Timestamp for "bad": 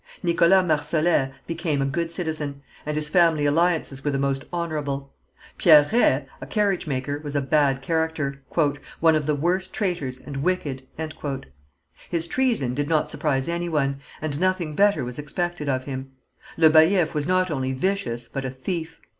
7.39-7.83